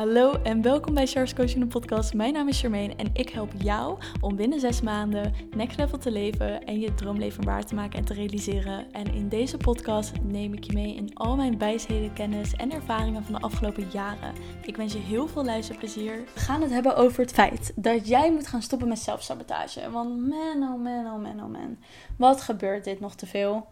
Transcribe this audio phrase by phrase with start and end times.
[0.00, 2.14] Hallo en welkom bij Charles Coaching podcast.
[2.14, 6.10] Mijn naam is Charmaine en ik help jou om binnen zes maanden next level te
[6.10, 8.92] leven en je droomleven waar te maken en te realiseren.
[8.92, 13.24] En in deze podcast neem ik je mee in al mijn wijsheden, kennis en ervaringen
[13.24, 14.34] van de afgelopen jaren.
[14.62, 16.24] Ik wens je heel veel luisterplezier.
[16.34, 19.90] We gaan het hebben over het feit dat jij moet gaan stoppen met zelfsabotage.
[19.90, 21.76] Want man, oh man, oh man, oh man.
[22.16, 23.68] Wat gebeurt dit nog te veel?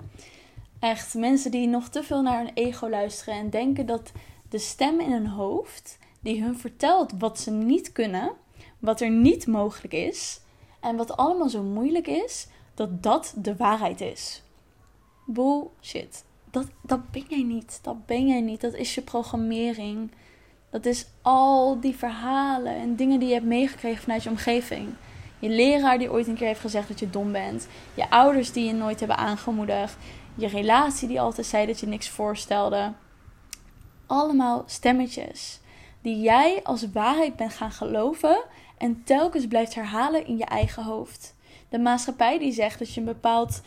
[0.79, 4.13] Echt, mensen die nog te veel naar hun ego luisteren en denken dat
[4.49, 8.33] de stem in hun hoofd die hun vertelt wat ze niet kunnen,
[8.79, 10.41] wat er niet mogelijk is
[10.81, 14.43] en wat allemaal zo moeilijk is, dat dat de waarheid is.
[15.27, 16.25] Bullshit.
[16.51, 17.79] Dat, dat ben jij niet.
[17.83, 18.61] Dat ben jij niet.
[18.61, 20.11] Dat is je programmering.
[20.71, 24.95] Dat is al die verhalen en dingen die je hebt meegekregen vanuit je omgeving.
[25.39, 27.69] Je leraar die ooit een keer heeft gezegd dat je dom bent.
[27.95, 29.97] Je ouders die je nooit hebben aangemoedigd.
[30.35, 32.93] Je relatie die altijd zei dat je niks voorstelde.
[34.07, 35.61] Allemaal stemmetjes
[36.01, 38.45] die jij als waarheid bent gaan geloven
[38.79, 41.35] en telkens blijft herhalen in je eigen hoofd.
[41.69, 43.61] De maatschappij die zegt dat je een bepaald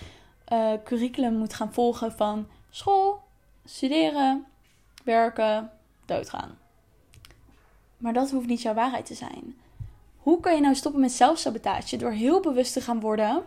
[0.53, 3.21] uh, curriculum moet gaan volgen van school,
[3.65, 4.45] studeren,
[5.03, 5.71] werken,
[6.05, 6.57] doodgaan.
[7.97, 9.55] Maar dat hoeft niet jouw waarheid te zijn.
[10.17, 11.97] Hoe kan je nou stoppen met zelfsabotage?
[11.97, 13.43] Door heel bewust te gaan worden.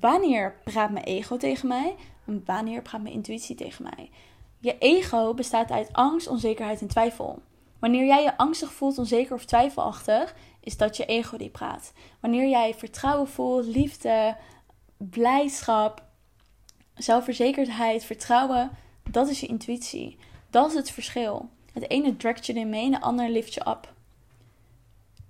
[0.00, 1.94] Wanneer praat mijn ego tegen mij?
[2.24, 4.10] En wanneer praat mijn intuïtie tegen mij?
[4.58, 7.42] Je ego bestaat uit angst, onzekerheid en twijfel.
[7.82, 11.92] Wanneer jij je angstig voelt, onzeker of twijfelachtig, is dat je ego die praat.
[12.20, 14.36] Wanneer jij vertrouwen voelt, liefde,
[14.96, 16.04] blijdschap,
[16.94, 18.70] zelfverzekerdheid, vertrouwen,
[19.10, 20.18] dat is je intuïtie.
[20.50, 21.48] Dat is het verschil.
[21.72, 23.92] Het ene trekt je in mee en de ander lift je up.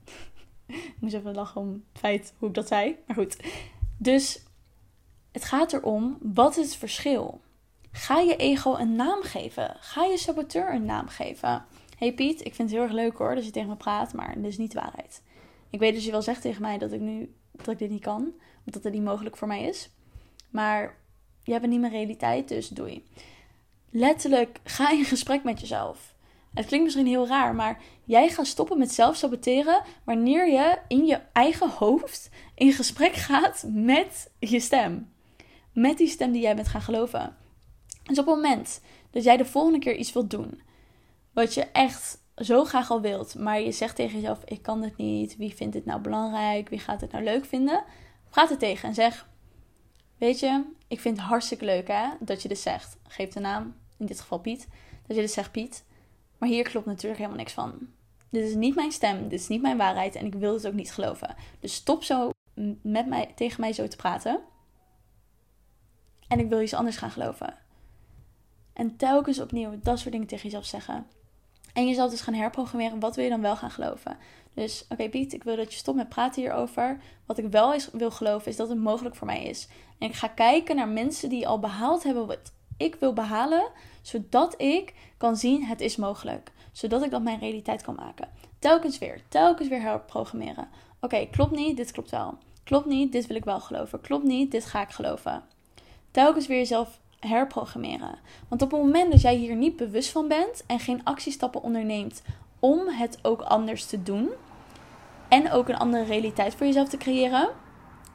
[0.67, 2.97] ik moest even lachen om het feit hoe ik dat zei.
[3.07, 3.37] Maar goed.
[3.97, 4.43] Dus
[5.31, 7.41] het gaat erom, wat is het verschil?
[7.93, 9.77] Ga je ego een naam geven?
[9.81, 11.65] Ga je saboteur een naam geven?
[12.03, 14.35] Hey Piet, ik vind het heel erg leuk hoor dat je tegen me praat, maar
[14.35, 15.23] dit is niet de waarheid.
[15.71, 18.03] Ik weet dat je wel zegt tegen mij dat ik nu dat ik dit niet
[18.03, 18.33] kan,
[18.67, 19.91] omdat het niet mogelijk voor mij is.
[20.51, 20.97] Maar
[21.43, 23.05] je hebt niet mijn realiteit, dus doei.
[23.91, 26.15] Letterlijk, ga in gesprek met jezelf.
[26.55, 31.05] Het klinkt misschien heel raar, maar jij gaat stoppen met zelf saboteren wanneer je in
[31.05, 35.13] je eigen hoofd in gesprek gaat met je stem.
[35.73, 37.37] Met die stem die jij bent gaan geloven.
[38.03, 38.81] Dus op het moment
[39.11, 40.61] dat jij de volgende keer iets wilt doen,
[41.33, 44.97] wat je echt zo graag al wilt, maar je zegt tegen jezelf: Ik kan het
[44.97, 45.37] niet.
[45.37, 46.69] Wie vindt dit nou belangrijk?
[46.69, 47.85] Wie gaat het nou leuk vinden?
[48.31, 49.29] Praat er tegen en zeg:
[50.19, 52.97] Weet je, ik vind het hartstikke leuk hè, dat je dit zegt.
[53.09, 54.69] Geef de naam, in dit geval Piet.
[55.07, 55.85] Dat je dit zegt, Piet.
[56.39, 57.89] Maar hier klopt natuurlijk helemaal niks van.
[58.31, 60.73] Dit is niet mijn stem, dit is niet mijn waarheid en ik wil het ook
[60.73, 61.35] niet geloven.
[61.61, 62.31] Dus stop zo
[62.83, 64.41] met mij, tegen mij zo te praten.
[66.29, 67.59] En ik wil iets anders gaan geloven.
[68.73, 71.07] En telkens opnieuw dat soort dingen tegen jezelf zeggen.
[71.73, 73.01] En jezelf dus gaan herprogrammeren.
[73.01, 74.17] Wat wil je dan wel gaan geloven?
[74.55, 77.01] Dus oké, Piet, ik wil dat je stopt met praten hierover.
[77.27, 79.69] Wat ik wel eens wil geloven is dat het mogelijk voor mij is.
[79.99, 83.71] En ik ga kijken naar mensen die al behaald hebben wat ik wil behalen,
[84.03, 86.53] zodat ik kan zien het is mogelijk.
[86.73, 88.29] Zodat ik dat mijn realiteit kan maken.
[88.59, 90.69] Telkens weer, telkens weer herprogrammeren.
[91.01, 92.39] Oké, klopt niet, dit klopt wel.
[92.65, 94.01] Klopt niet, dit wil ik wel geloven.
[94.01, 95.43] Klopt niet, dit ga ik geloven.
[96.11, 98.19] Telkens weer jezelf herprogrammeren.
[98.49, 102.23] Want op het moment dat jij hier niet bewust van bent en geen actiestappen onderneemt
[102.59, 104.31] om het ook anders te doen
[105.29, 107.49] en ook een andere realiteit voor jezelf te creëren,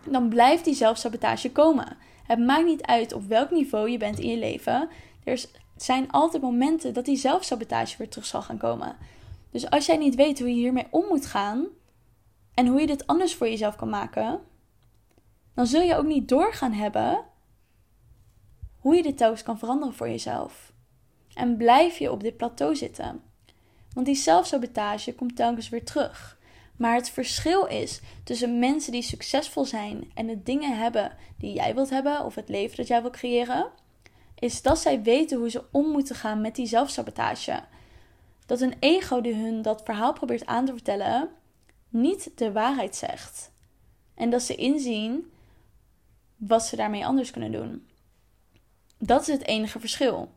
[0.06, 1.98] dan blijft die zelfsabotage komen.
[2.24, 4.90] Het maakt niet uit op welk niveau je bent in je leven.
[5.24, 5.46] Er
[5.76, 8.96] zijn altijd momenten dat die zelfsabotage weer terug zal gaan komen.
[9.52, 11.66] Dus als jij niet weet hoe je hiermee om moet gaan
[12.54, 14.40] en hoe je dit anders voor jezelf kan maken,
[15.54, 17.26] dan zul je ook niet doorgaan hebben
[18.88, 20.74] hoe je dit telkens kan veranderen voor jezelf.
[21.34, 23.22] En blijf je op dit plateau zitten.
[23.94, 26.38] Want die zelfsabotage komt telkens weer terug.
[26.78, 31.76] Maar het verschil is tussen mensen die succesvol zijn en de dingen hebben die jij
[31.76, 33.70] wilt hebben, of het leven dat jij wilt creëren,
[34.40, 37.64] is dat zij weten hoe ze om moeten gaan met die zelfsabotage.
[38.46, 41.30] Dat een ego die hun dat verhaal probeert aan te vertellen,
[41.90, 43.52] niet de waarheid zegt.
[44.14, 45.32] En dat ze inzien
[46.36, 47.88] wat ze daarmee anders kunnen doen.
[48.98, 50.32] Dat is het enige verschil.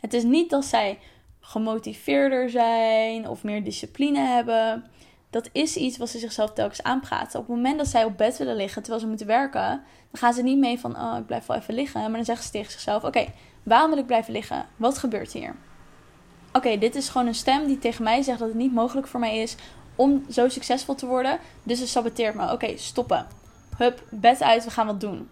[0.00, 0.98] Het is niet dat zij
[1.40, 4.84] gemotiveerder zijn of meer discipline hebben.
[5.30, 7.40] Dat is iets wat ze zichzelf telkens aanpraten.
[7.40, 9.68] Op het moment dat zij op bed willen liggen terwijl ze moeten werken,
[10.10, 12.00] dan gaan ze niet mee van: Oh, ik blijf wel even liggen.
[12.00, 13.26] Maar dan zeggen ze tegen zichzelf: Oké,
[13.62, 14.66] waarom wil ik blijven liggen?
[14.76, 15.56] Wat gebeurt hier?
[16.52, 19.20] Oké, dit is gewoon een stem die tegen mij zegt dat het niet mogelijk voor
[19.20, 19.56] mij is
[19.96, 21.38] om zo succesvol te worden.
[21.62, 22.52] Dus het saboteert me.
[22.52, 23.26] Oké, stoppen.
[23.76, 25.28] Hup, bed uit, we gaan wat doen.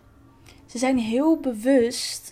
[0.67, 2.26] Ze zijn heel bewust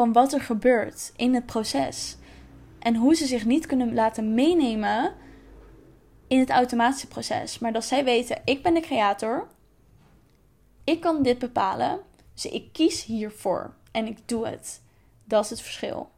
[0.00, 2.16] van wat er gebeurt in het proces.
[2.78, 5.14] En hoe ze zich niet kunnen laten meenemen
[6.26, 7.58] in het automatische proces.
[7.58, 9.48] Maar dat zij weten, ik ben de creator.
[10.84, 12.00] Ik kan dit bepalen.
[12.34, 13.74] Dus ik kies hiervoor.
[13.92, 14.82] En ik doe het.
[15.24, 16.10] Dat is het verschil.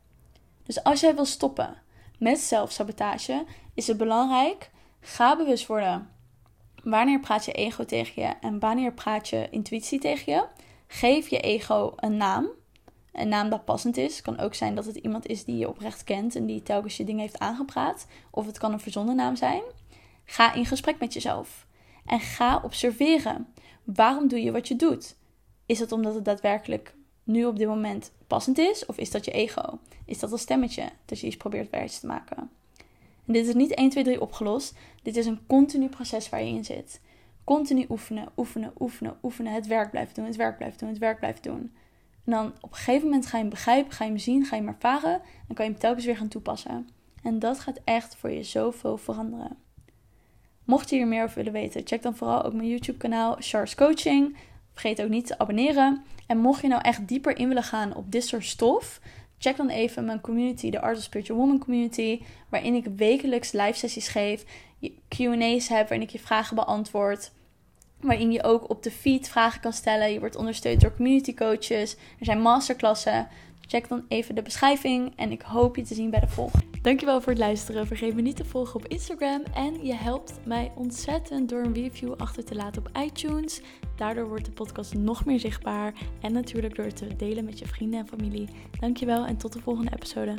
[0.63, 1.77] Dus als jij wil stoppen
[2.19, 3.45] met zelfsabotage,
[3.75, 4.71] is het belangrijk.
[5.01, 6.11] Ga bewust worden.
[6.83, 10.47] Wanneer praat je ego tegen je en wanneer praat je intuïtie tegen je?
[10.87, 12.61] Geef je ego een naam.
[13.13, 14.23] Een naam dat passend is.
[14.23, 17.05] Kan ook zijn dat het iemand is die je oprecht kent en die telkens je
[17.05, 18.07] dingen heeft aangepraat.
[18.31, 19.63] Of het kan een verzonnen naam zijn.
[20.25, 21.67] Ga in gesprek met jezelf.
[22.07, 23.47] En ga observeren.
[23.85, 25.17] Waarom doe je wat je doet?
[25.67, 26.95] Is het omdat het daadwerkelijk
[27.25, 28.87] nu op dit moment passend is?
[28.87, 29.79] Of is dat je ego?
[30.05, 32.51] Is dat een stemmetje dat je iets probeert wijs te maken?
[33.27, 34.75] En dit is niet 1, 2, 3 opgelost.
[35.03, 37.01] Dit is een continu proces waar je in zit.
[37.45, 39.53] Continu oefenen, oefenen, oefenen, oefenen.
[39.53, 41.73] Het werk blijven doen, het werk blijven doen, het werk blijven doen.
[42.25, 44.57] En dan op een gegeven moment ga je hem begrijpen, ga je hem zien, ga
[44.57, 45.21] je hem ervaren.
[45.49, 46.89] En kan je hem telkens weer gaan toepassen.
[47.23, 49.57] En dat gaat echt voor je zoveel veranderen.
[50.65, 53.75] Mocht je hier meer over willen weten, check dan vooral ook mijn YouTube kanaal Charles
[53.75, 54.37] Coaching.
[54.73, 56.03] Vergeet ook niet te abonneren.
[56.27, 59.01] En mocht je nou echt dieper in willen gaan op dit soort stof,
[59.39, 63.79] check dan even mijn community, de Art of Spiritual Woman Community, waarin ik wekelijks live
[63.79, 64.45] sessies geef,
[65.09, 67.33] Q&A's heb waarin ik je vragen beantwoord,
[68.03, 70.13] waarin je ook op de feed vragen kan stellen.
[70.13, 71.97] Je wordt ondersteund door community coaches.
[72.19, 73.29] Er zijn masterklassen.
[73.67, 76.65] Check dan even de beschrijving en ik hoop je te zien bij de volgende.
[76.83, 77.87] Dankjewel voor het luisteren.
[77.87, 79.43] Vergeet me niet te volgen op Instagram.
[79.55, 83.61] En je helpt mij ontzettend door een review achter te laten op iTunes.
[83.97, 85.95] Daardoor wordt de podcast nog meer zichtbaar.
[86.21, 88.49] En natuurlijk door te delen met je vrienden en familie.
[88.81, 90.35] Dankjewel en tot de volgende episode.